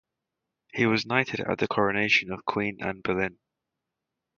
He 0.73 0.87
was 0.87 1.05
knighted 1.05 1.41
at 1.41 1.59
the 1.59 1.67
coronation 1.67 2.31
of 2.31 2.43
Queen 2.43 2.79
Anne 2.83 3.01
Boleyn. 3.01 3.37